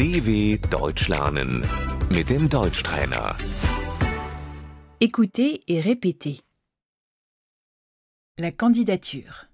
[0.00, 1.62] DW Deutsch lernen
[2.08, 3.36] mit dem Deutschtrainer.
[4.98, 6.40] Écoutez et répétez.
[8.38, 9.50] La candidature.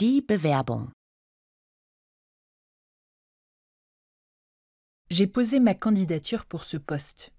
[0.00, 0.90] Die Bewerbung.
[5.08, 7.30] J'ai posé ma candidature pour ce poste.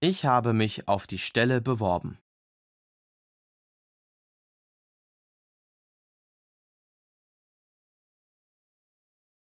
[0.00, 2.16] Ich habe mich auf die Stelle beworben.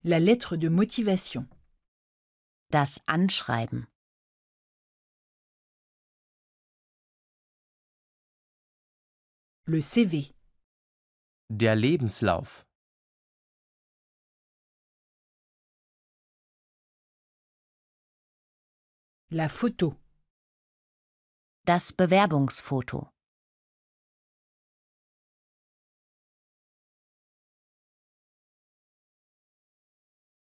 [0.09, 1.49] La lettre de motivation.
[2.69, 3.87] Das Anschreiben.
[9.65, 10.33] Le CV.
[11.49, 12.65] Der Lebenslauf.
[19.29, 19.97] La photo.
[21.65, 23.09] Das Bewerbungsfoto.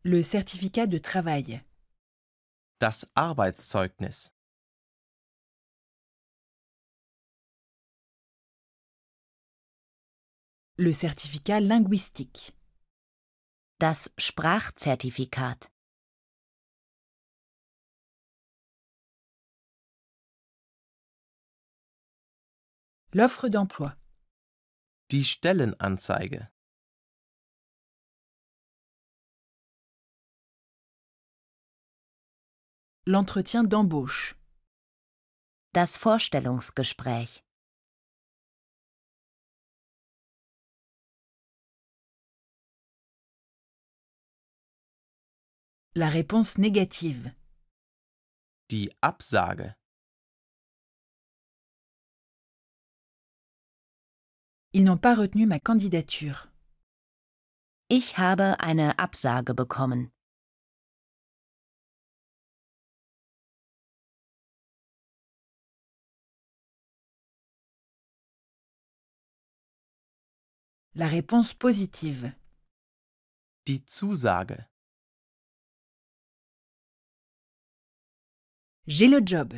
[0.02, 1.62] Le certificat de travail.
[2.78, 4.32] Das Arbeitszeugnis.
[10.78, 12.54] Le certificat linguistique.
[13.78, 15.70] Das Sprachzertifikat.
[23.12, 23.94] L'offre d'emploi.
[25.10, 26.50] Die Stellenanzeige.
[33.06, 34.36] L'entretien d'embauche.
[35.72, 37.42] Das Vorstellungsgespräch.
[45.94, 47.34] La réponse négative.
[48.70, 49.74] Die Absage.
[54.72, 56.48] Ils n'ont pas retenu ma candidature.
[57.88, 60.12] Ich habe eine Absage bekommen.
[71.00, 72.30] La réponse positive.
[73.64, 74.68] Die Zusage.
[78.86, 79.54] J'ai le job.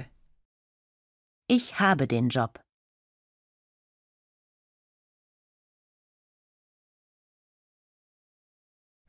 [1.49, 2.61] Ich habe den Job.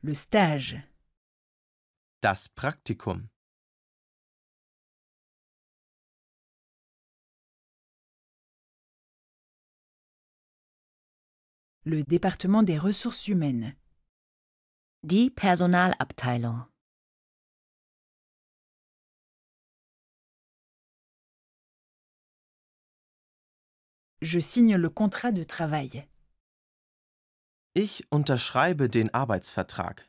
[0.02, 0.82] Le stage.
[2.20, 3.30] Das Praktikum.
[11.86, 13.74] Le département des ressources humaines.
[15.02, 16.64] Die Personalabteilung.
[24.22, 26.08] Je signe le contrat de travail.
[27.74, 30.08] Ich unterschreibe den Arbeitsvertrag.